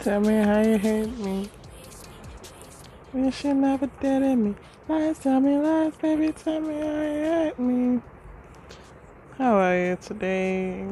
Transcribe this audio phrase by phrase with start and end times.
[0.00, 1.50] Tell me how you hate me.
[3.12, 4.54] You should never did me.
[4.88, 6.32] Lies, tell me lies, baby.
[6.32, 8.00] Tell me how you hate me.
[9.38, 10.86] How are you today?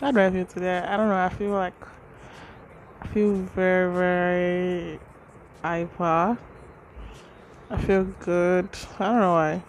[0.00, 0.78] How do I feel today?
[0.78, 1.16] I don't know.
[1.16, 1.72] I feel like
[3.00, 5.00] I feel very, very
[5.62, 6.36] hyper.
[7.70, 8.68] I feel good.
[8.98, 9.62] I don't know why.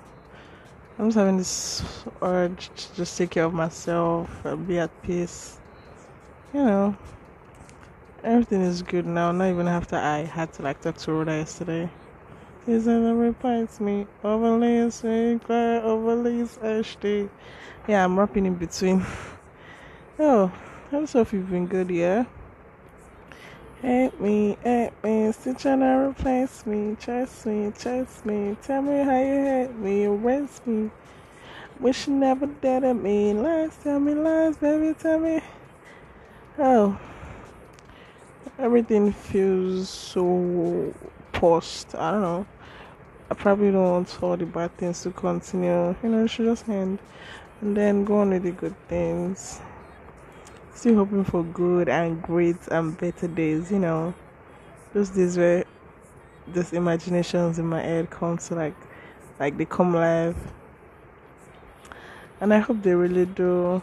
[0.98, 1.84] I'm just having this
[2.22, 5.58] urge to just take care of myself and be at peace.
[6.54, 6.98] You know,
[8.24, 9.32] everything is good now.
[9.32, 11.90] Not even after I had to like talk to Rhoda yesterday.
[12.66, 14.06] He said that replies me.
[14.24, 17.30] Overlays, Sinclair, overlays, HD.
[17.88, 19.06] Yeah, I'm rapping in between.
[20.20, 20.52] oh,
[20.92, 22.26] I just you've been good, yeah?
[23.82, 26.98] Hate me, hate me, still trying to replace me.
[27.00, 28.58] Chase me, chase me.
[28.62, 30.92] Tell me how you hate me, erase me.
[31.80, 33.34] Wish you never did it me.
[33.34, 35.40] Lies, tell me lies, baby, tell me.
[36.58, 37.00] Oh,
[38.60, 40.94] everything feels so
[41.32, 41.96] post.
[41.96, 42.46] I don't know.
[43.32, 45.96] I probably don't want all the bad things to continue.
[46.04, 47.00] You know, it should just end
[47.62, 49.60] and then go on with the good things
[50.80, 54.14] still hoping for good and great and better days, you know.
[54.94, 55.66] Those days where
[56.48, 58.76] those imaginations in my head come to like
[59.40, 60.38] like they come live.
[62.40, 63.82] And I hope they really do.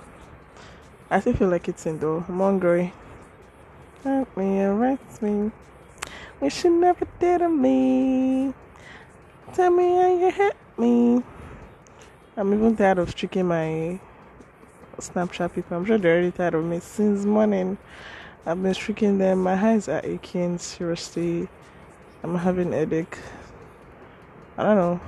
[1.11, 2.24] I still feel like it's in though.
[2.27, 2.94] I'm hungry.
[4.06, 5.50] Help me, arrest me.
[6.40, 8.54] We you never did to me.
[9.52, 11.24] Tell me how you hit me.
[12.36, 13.98] I'm even tired of tricking my
[14.98, 15.77] Snapchat people.
[15.77, 16.78] I'm sure they're already tired of me.
[16.78, 17.78] Since morning,
[18.46, 19.42] I've been streaking them.
[19.42, 20.58] My eyes are aching.
[20.58, 21.48] Seriously,
[22.22, 23.18] I'm having a headache.
[24.56, 25.00] I don't know.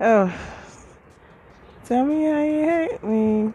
[0.00, 0.34] Oh,
[1.84, 3.54] tell me how you hate me.